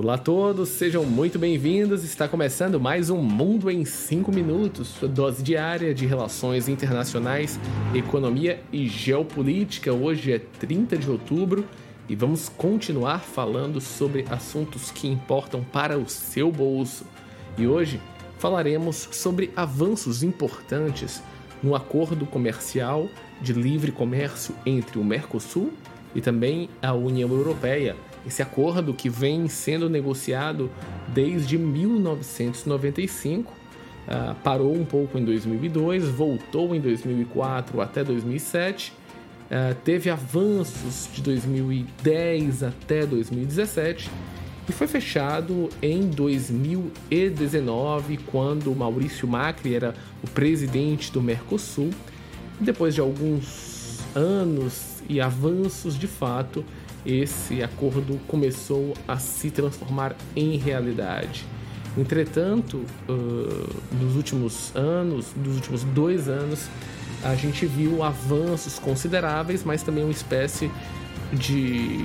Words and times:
Olá 0.00 0.14
a 0.14 0.18
todos, 0.18 0.68
sejam 0.68 1.04
muito 1.04 1.40
bem-vindos. 1.40 2.04
Está 2.04 2.28
começando 2.28 2.78
mais 2.78 3.10
um 3.10 3.20
Mundo 3.20 3.68
em 3.68 3.84
5 3.84 4.30
Minutos, 4.30 4.86
sua 4.86 5.08
dose 5.08 5.42
diária 5.42 5.92
de 5.92 6.06
relações 6.06 6.68
internacionais, 6.68 7.58
economia 7.92 8.62
e 8.72 8.86
geopolítica. 8.86 9.92
Hoje 9.92 10.32
é 10.32 10.38
30 10.38 10.96
de 10.96 11.10
outubro 11.10 11.66
e 12.08 12.14
vamos 12.14 12.48
continuar 12.48 13.22
falando 13.22 13.80
sobre 13.80 14.24
assuntos 14.30 14.92
que 14.92 15.08
importam 15.08 15.64
para 15.64 15.98
o 15.98 16.08
seu 16.08 16.52
bolso. 16.52 17.04
E 17.58 17.66
hoje 17.66 18.00
falaremos 18.38 19.08
sobre 19.10 19.50
avanços 19.56 20.22
importantes 20.22 21.20
no 21.60 21.74
acordo 21.74 22.24
comercial 22.24 23.08
de 23.40 23.52
livre 23.52 23.90
comércio 23.90 24.54
entre 24.64 24.96
o 24.96 25.02
Mercosul 25.02 25.72
e 26.14 26.20
também 26.20 26.70
a 26.80 26.92
União 26.92 27.28
Europeia. 27.30 27.96
Esse 28.26 28.42
acordo 28.42 28.92
que 28.92 29.08
vem 29.08 29.48
sendo 29.48 29.88
negociado 29.88 30.70
desde 31.08 31.56
1995, 31.56 33.50
uh, 33.50 33.54
ah, 34.08 34.36
parou 34.42 34.74
um 34.74 34.84
pouco 34.84 35.16
em 35.18 35.24
2002, 35.24 36.08
voltou 36.08 36.74
em 36.74 36.80
2004 36.80 37.80
até 37.80 38.04
2007, 38.04 38.90
uh, 38.90 38.94
ah, 39.50 39.74
teve 39.84 40.10
avanços 40.10 41.08
de 41.12 41.22
2010 41.22 42.62
até 42.62 43.06
2017 43.06 44.10
e 44.68 44.72
foi 44.72 44.86
fechado 44.86 45.70
em 45.80 46.10
2019, 46.10 48.18
quando 48.30 48.74
Maurício 48.74 49.26
Macri 49.26 49.74
era 49.74 49.94
o 50.22 50.28
presidente 50.28 51.10
do 51.10 51.22
Mercosul. 51.22 51.88
Depois 52.60 52.94
de 52.94 53.00
alguns 53.00 54.00
anos 54.14 55.02
e 55.08 55.22
avanços, 55.22 55.98
de 55.98 56.06
fato, 56.06 56.62
esse 57.04 57.62
acordo 57.62 58.20
começou 58.26 58.94
a 59.06 59.18
se 59.18 59.50
transformar 59.50 60.16
em 60.34 60.56
realidade. 60.56 61.44
Entretanto, 61.96 62.84
uh, 63.08 63.96
nos 64.00 64.14
últimos 64.16 64.74
anos, 64.74 65.34
nos 65.36 65.56
últimos 65.56 65.84
dois 65.84 66.28
anos, 66.28 66.68
a 67.24 67.34
gente 67.34 67.66
viu 67.66 68.02
avanços 68.02 68.78
consideráveis, 68.78 69.64
mas 69.64 69.82
também 69.82 70.04
uma 70.04 70.12
espécie 70.12 70.70
de 71.32 71.98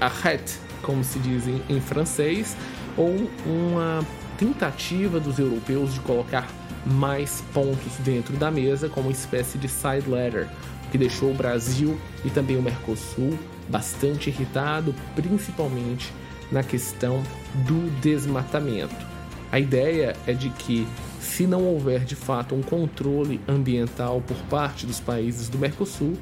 arrête 0.00 0.58
como 0.84 1.02
se 1.02 1.18
diz 1.18 1.48
em, 1.48 1.60
em 1.68 1.80
francês, 1.80 2.56
ou 2.96 3.28
uma 3.44 4.06
tentativa 4.38 5.18
dos 5.18 5.38
europeus 5.38 5.94
de 5.94 6.00
colocar 6.00 6.46
mais 6.86 7.42
pontos 7.52 7.92
dentro 8.00 8.36
da 8.36 8.50
mesa, 8.50 8.88
como 8.88 9.08
uma 9.08 9.12
espécie 9.12 9.58
de 9.58 9.68
side 9.68 10.08
ladder, 10.08 10.46
que 10.94 10.98
deixou 10.98 11.32
o 11.32 11.34
Brasil 11.34 11.98
e 12.24 12.30
também 12.30 12.56
o 12.56 12.62
Mercosul 12.62 13.36
bastante 13.68 14.30
irritado, 14.30 14.94
principalmente 15.16 16.12
na 16.52 16.62
questão 16.62 17.20
do 17.66 17.90
desmatamento. 18.00 18.94
A 19.50 19.58
ideia 19.58 20.14
é 20.24 20.32
de 20.32 20.50
que, 20.50 20.86
se 21.18 21.48
não 21.48 21.64
houver 21.64 22.04
de 22.04 22.14
fato 22.14 22.54
um 22.54 22.62
controle 22.62 23.40
ambiental 23.48 24.22
por 24.24 24.36
parte 24.48 24.86
dos 24.86 25.00
países 25.00 25.48
do 25.48 25.58
Mercosul, 25.58 26.12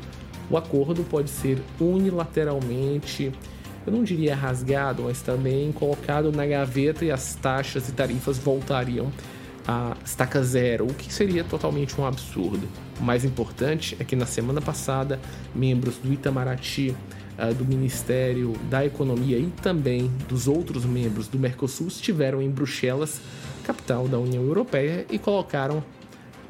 o 0.48 0.56
acordo 0.56 1.04
pode 1.04 1.28
ser 1.28 1.62
unilateralmente 1.78 3.30
eu 3.84 3.92
não 3.92 4.04
diria 4.04 4.36
rasgado, 4.36 5.02
mas 5.02 5.22
também 5.22 5.72
colocado 5.72 6.30
na 6.30 6.46
gaveta 6.46 7.04
e 7.04 7.10
as 7.10 7.34
taxas 7.34 7.88
e 7.88 7.92
tarifas 7.92 8.38
voltariam 8.38 9.10
a 9.66 9.96
estaca 10.04 10.42
zero, 10.42 10.86
o 10.86 10.94
que 10.94 11.12
seria 11.12 11.44
totalmente 11.44 12.00
um 12.00 12.06
absurdo. 12.06 12.68
O 13.00 13.02
mais 13.02 13.24
importante 13.24 13.96
é 13.98 14.04
que 14.04 14.16
na 14.16 14.26
semana 14.26 14.60
passada, 14.60 15.20
membros 15.54 15.96
do 15.98 16.12
Itamaraty, 16.12 16.94
ah, 17.38 17.52
do 17.52 17.64
Ministério 17.64 18.52
da 18.68 18.84
Economia 18.84 19.38
e 19.38 19.46
também 19.62 20.10
dos 20.28 20.46
outros 20.46 20.84
membros 20.84 21.28
do 21.28 21.38
Mercosul 21.38 21.88
estiveram 21.88 22.42
em 22.42 22.50
Bruxelas, 22.50 23.20
capital 23.64 24.06
da 24.06 24.18
União 24.18 24.42
Europeia, 24.42 25.06
e 25.10 25.18
colocaram, 25.18 25.82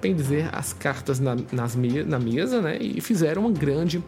bem 0.01 0.15
dizer, 0.15 0.49
as 0.53 0.73
cartas 0.73 1.21
na, 1.21 1.37
nas 1.53 1.77
me 1.77 2.03
na 2.03 2.19
mesa 2.19 2.61
né, 2.61 2.79
e 2.81 3.01
fizeram 3.01 3.43
uma 3.43 3.53
grande 3.53 4.03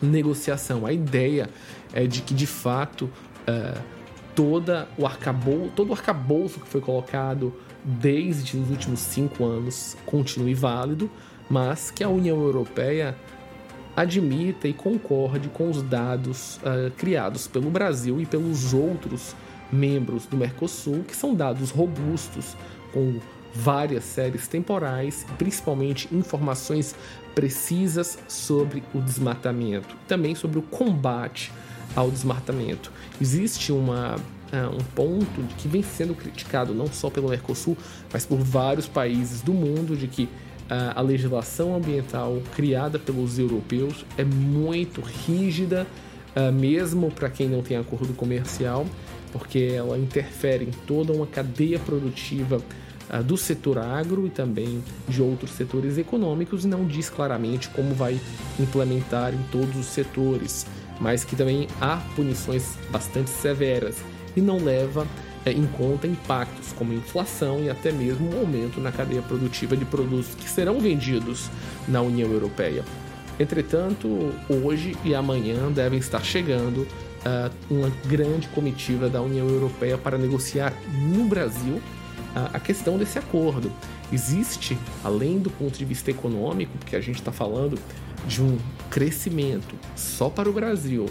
negociação. 0.00 0.86
A 0.86 0.92
ideia 0.92 1.48
é 1.92 2.06
de 2.06 2.22
que, 2.22 2.34
de 2.34 2.46
fato, 2.46 3.10
uh, 3.48 3.80
toda 4.36 4.86
o 4.98 5.06
arcabou, 5.06 5.72
todo 5.74 5.90
o 5.90 5.92
arcabouço 5.94 6.60
que 6.60 6.68
foi 6.68 6.80
colocado 6.80 7.52
desde 7.82 8.56
os 8.56 8.70
últimos 8.70 9.00
cinco 9.00 9.44
anos 9.44 9.96
continue 10.04 10.54
válido, 10.54 11.10
mas 11.48 11.90
que 11.90 12.04
a 12.04 12.08
União 12.08 12.40
Europeia 12.42 13.16
admita 13.96 14.68
e 14.68 14.74
concorde 14.74 15.48
com 15.48 15.70
os 15.70 15.82
dados 15.82 16.58
uh, 16.58 16.90
criados 16.98 17.48
pelo 17.48 17.70
Brasil 17.70 18.20
e 18.20 18.26
pelos 18.26 18.74
outros 18.74 19.34
membros 19.72 20.26
do 20.26 20.36
Mercosul, 20.36 21.02
que 21.02 21.16
são 21.16 21.34
dados 21.34 21.70
robustos, 21.70 22.54
com 22.92 23.18
várias 23.54 24.04
séries 24.04 24.46
temporais, 24.46 25.24
principalmente 25.38 26.14
informações 26.14 26.94
precisas 27.34 28.18
sobre 28.28 28.82
o 28.94 29.00
desmatamento, 29.00 29.96
também 30.06 30.34
sobre 30.34 30.58
o 30.58 30.62
combate 30.62 31.50
ao 31.96 32.10
desmatamento. 32.10 32.92
Existe 33.20 33.72
uma, 33.72 34.16
uh, 34.16 34.76
um 34.76 34.84
ponto 34.94 35.42
de 35.42 35.54
que 35.54 35.66
vem 35.66 35.82
sendo 35.82 36.14
criticado 36.14 36.74
não 36.74 36.86
só 36.86 37.08
pelo 37.08 37.30
Mercosul, 37.30 37.76
mas 38.12 38.26
por 38.26 38.38
vários 38.38 38.86
países 38.86 39.40
do 39.40 39.54
mundo, 39.54 39.96
de 39.96 40.06
que 40.06 40.24
uh, 40.24 40.28
a 40.94 41.00
legislação 41.00 41.74
ambiental 41.74 42.40
criada 42.54 42.98
pelos 42.98 43.38
europeus 43.38 44.04
é 44.18 44.24
muito 44.24 45.00
rígida, 45.00 45.86
uh, 46.36 46.52
mesmo 46.52 47.10
para 47.10 47.30
quem 47.30 47.48
não 47.48 47.62
tem 47.62 47.78
acordo 47.78 48.12
comercial, 48.12 48.86
porque 49.32 49.72
ela 49.74 49.98
interfere 49.98 50.66
em 50.66 50.70
toda 50.86 51.12
uma 51.12 51.26
cadeia 51.26 51.78
produtiva 51.78 52.60
do 53.24 53.36
setor 53.36 53.78
agro 53.78 54.26
e 54.26 54.30
também 54.30 54.82
de 55.06 55.22
outros 55.22 55.52
setores 55.52 55.96
econômicos 55.96 56.64
e 56.64 56.66
não 56.66 56.84
diz 56.84 57.08
claramente 57.08 57.68
como 57.68 57.94
vai 57.94 58.18
implementar 58.58 59.32
em 59.32 59.40
todos 59.52 59.76
os 59.76 59.86
setores 59.86 60.66
mas 61.00 61.24
que 61.24 61.36
também 61.36 61.68
há 61.80 61.96
punições 62.14 62.76
bastante 62.90 63.30
severas 63.30 63.96
e 64.36 64.40
não 64.40 64.58
leva 64.58 65.06
é, 65.44 65.52
em 65.52 65.66
conta 65.66 66.06
impactos 66.06 66.72
como 66.72 66.92
inflação 66.92 67.60
e 67.62 67.70
até 67.70 67.92
mesmo 67.92 68.34
um 68.34 68.40
aumento 68.40 68.80
na 68.80 68.90
cadeia 68.90 69.22
produtiva 69.22 69.76
de 69.76 69.84
produtos 69.84 70.34
que 70.34 70.48
serão 70.48 70.80
vendidos 70.80 71.48
na 71.86 72.02
União 72.02 72.30
Europeia. 72.30 72.84
Entretanto, 73.38 74.32
hoje 74.48 74.96
e 75.04 75.14
amanhã 75.14 75.70
devem 75.70 75.98
estar 75.98 76.24
chegando 76.24 76.78
uh, 76.78 77.50
uma 77.70 77.92
grande 78.06 78.48
comitiva 78.48 79.08
da 79.08 79.20
União 79.20 79.46
Europeia 79.46 79.98
para 79.98 80.16
negociar 80.16 80.72
no 80.92 81.26
Brasil 81.26 81.74
uh, 81.74 82.50
a 82.52 82.58
questão 82.58 82.96
desse 82.96 83.18
acordo. 83.18 83.70
Existe, 84.12 84.78
além 85.04 85.38
do 85.38 85.50
ponto 85.50 85.76
de 85.78 85.84
vista 85.84 86.10
econômico, 86.10 86.76
porque 86.78 86.96
a 86.96 87.00
gente 87.00 87.18
está 87.18 87.30
falando 87.30 87.78
de 88.26 88.42
um 88.42 88.56
crescimento 88.90 89.74
só 89.94 90.28
para 90.28 90.48
o 90.48 90.52
Brasil 90.52 91.06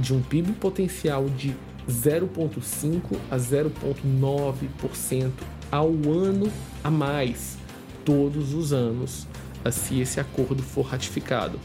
de 0.00 0.14
um 0.14 0.22
PIB 0.22 0.52
potencial 0.52 1.26
de 1.28 1.54
0,5 1.88 3.16
a 3.30 3.36
0,9% 3.36 5.30
ao 5.70 5.88
ano 5.88 6.50
a 6.82 6.90
mais 6.90 7.58
todos 8.04 8.54
os 8.54 8.72
anos, 8.72 9.26
se 9.70 10.00
esse 10.00 10.20
acordo 10.20 10.62
for 10.62 10.82
ratificado. 10.82 11.58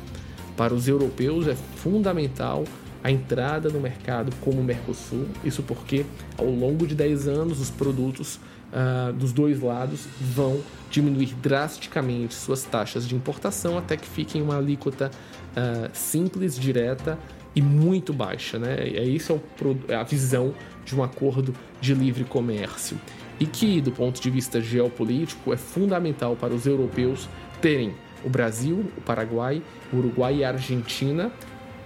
Para 0.57 0.73
os 0.73 0.87
europeus 0.87 1.47
é 1.47 1.55
fundamental 1.55 2.63
a 3.03 3.11
entrada 3.11 3.69
no 3.69 3.79
mercado 3.79 4.35
como 4.41 4.61
o 4.61 4.63
Mercosul, 4.63 5.27
isso 5.43 5.61
porque 5.61 6.05
ao 6.37 6.49
longo 6.49 6.87
de 6.87 6.95
10 6.95 7.27
anos 7.27 7.59
os 7.59 7.69
produtos 7.69 8.39
uh, 8.75 9.13
dos 9.13 9.31
dois 9.31 9.61
lados 9.61 10.05
vão 10.19 10.61
diminuir 10.91 11.33
drasticamente 11.35 12.33
suas 12.33 12.63
taxas 12.63 13.07
de 13.07 13.15
importação 13.15 13.77
até 13.77 13.97
que 13.97 14.07
fiquem 14.07 14.41
uma 14.41 14.57
alíquota 14.57 15.09
uh, 15.51 15.89
simples, 15.93 16.59
direta 16.59 17.17
e 17.55 17.61
muito 17.61 18.13
baixa. 18.13 18.59
Né? 18.59 18.75
É 18.77 19.03
isso 19.03 19.41
é, 19.87 19.95
a 19.95 20.03
visão 20.03 20.53
de 20.83 20.95
um 20.95 21.03
acordo 21.03 21.53
de 21.79 21.93
livre 21.93 22.25
comércio. 22.25 22.99
E 23.39 23.45
que, 23.45 23.81
do 23.81 23.91
ponto 23.91 24.21
de 24.21 24.29
vista 24.29 24.61
geopolítico, 24.61 25.53
é 25.53 25.57
fundamental 25.57 26.35
para 26.35 26.53
os 26.53 26.65
europeus 26.65 27.27
terem 27.61 27.93
o 28.23 28.29
Brasil, 28.29 28.85
o 28.97 29.01
Paraguai, 29.01 29.61
o 29.91 29.97
Uruguai 29.97 30.37
e 30.37 30.43
a 30.43 30.49
Argentina 30.49 31.31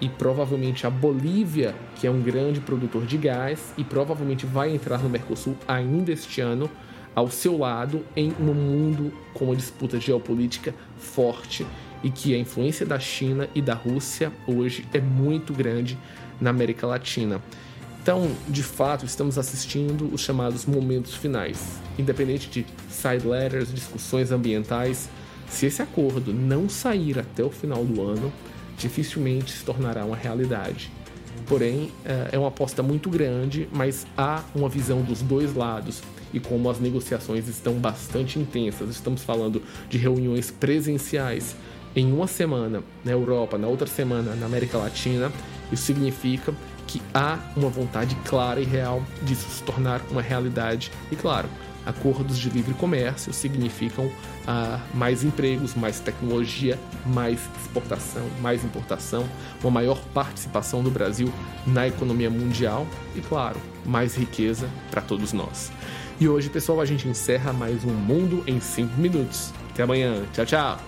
e 0.02 0.08
provavelmente 0.08 0.88
a 0.88 0.90
Bolívia, 0.90 1.76
que 1.96 2.08
é 2.08 2.12
um 2.12 2.22
grande 2.22 2.60
produtor 2.60 3.06
de 3.06 3.18
gás 3.18 3.74
e 3.78 3.84
provavelmente 3.84 4.46
vai 4.46 4.74
entrar 4.74 5.00
no 5.00 5.10
Mercosul 5.10 5.56
ainda 5.68 6.12
este 6.12 6.42
ano, 6.42 6.70
ao 7.16 7.30
seu 7.30 7.58
lado 7.58 8.06
em 8.16 8.34
um 8.40 8.54
mundo 8.54 9.12
com 9.34 9.46
uma 9.46 9.56
disputa 9.56 10.00
geopolítica 10.00 10.74
forte 10.98 11.66
e 12.04 12.10
que 12.10 12.34
a 12.34 12.38
influência 12.38 12.86
da 12.86 13.00
China 13.00 13.50
e 13.54 13.62
da 13.62 13.74
Rússia 13.74 14.32
hoje 14.48 14.86
é 14.94 15.02
muito 15.02 15.54
grande 15.54 15.98
na 16.40 16.50
América 16.50 16.88
Latina. 16.88 17.42
Então, 18.02 18.32
de 18.48 18.64
fato, 18.64 19.06
estamos 19.06 19.38
assistindo 19.38 20.10
os 20.14 20.22
chamados 20.22 20.66
momentos 20.66 21.14
finais. 21.16 21.80
Independente 21.98 22.50
de 22.50 22.66
side 22.90 23.28
letters, 23.28 23.74
discussões 23.74 24.32
ambientais, 24.32 25.10
se 25.50 25.66
esse 25.66 25.82
acordo 25.82 26.34
não 26.34 26.70
sair 26.70 27.20
até 27.20 27.44
o 27.44 27.50
final 27.50 27.84
do 27.84 28.02
ano, 28.02 28.32
dificilmente 28.80 29.52
se 29.52 29.64
tornará 29.64 30.04
uma 30.06 30.16
realidade. 30.16 30.92
Porém, 31.46 31.92
é, 32.06 32.30
é 32.32 32.40
uma 32.40 32.48
aposta 32.48 32.82
muito 32.82 33.10
grande, 33.10 33.68
mas 33.72 34.08
há 34.18 34.44
uma 34.56 34.70
visão 34.70 35.02
dos 35.02 35.22
dois 35.22 35.56
lados. 35.56 36.02
E 36.34 36.40
como 36.40 36.70
as 36.70 36.80
negociações 36.80 37.48
estão 37.48 37.74
bastante 37.74 38.40
intensas, 38.40 38.90
estamos 38.92 39.24
falando 39.24 39.62
de 39.90 39.98
reuniões 39.98 40.52
presenciais 40.52 41.56
em 41.96 42.12
uma 42.12 42.28
semana 42.28 42.84
na 43.04 43.12
Europa, 43.12 43.58
na 43.58 43.68
outra 43.68 43.88
semana 43.88 44.36
na 44.36 44.46
América 44.46 44.78
Latina, 44.78 45.32
isso 45.72 45.84
significa 45.84 46.54
que 46.86 47.02
há 47.14 47.40
uma 47.56 47.70
vontade 47.70 48.16
clara 48.26 48.60
e 48.60 48.64
real 48.64 49.04
disso 49.24 49.50
se 49.50 49.64
tornar 49.64 50.02
uma 50.12 50.22
realidade. 50.22 50.92
E 51.12 51.16
claro, 51.16 51.50
acordos 51.86 52.38
de 52.38 52.50
livre 52.50 52.74
comércio 52.74 53.34
significam 53.34 54.10
ah, 54.48 54.80
mais 54.94 55.24
empregos, 55.24 55.76
mais 55.76 56.00
tecnologia, 56.00 56.78
mais 57.06 57.40
exportação, 57.62 58.28
mais 58.42 58.64
importação, 58.64 59.28
uma 59.62 59.72
maior 59.72 60.00
participação 60.14 60.84
do 60.84 60.92
Brasil 60.92 61.32
na 61.66 61.88
economia 61.88 62.30
mundial 62.30 62.86
e, 63.16 63.22
claro, 63.22 63.60
mais 63.86 64.16
riqueza 64.16 64.70
para 64.92 65.02
todos 65.02 65.34
nós. 65.34 65.72
E 66.20 66.28
hoje, 66.28 66.50
pessoal, 66.50 66.82
a 66.82 66.86
gente 66.86 67.08
encerra 67.08 67.54
mais 67.54 67.86
um 67.86 67.94
Mundo 67.94 68.44
em 68.46 68.60
5 68.60 69.00
minutos. 69.00 69.54
Até 69.72 69.84
amanhã. 69.84 70.24
Tchau, 70.34 70.46
tchau. 70.46 70.80